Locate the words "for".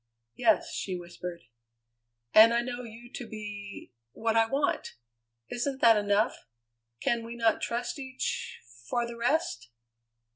8.89-9.05